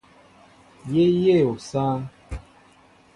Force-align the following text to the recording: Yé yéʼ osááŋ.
Yé 0.93 1.03
yéʼ 1.23 1.47
osááŋ. 1.53 1.99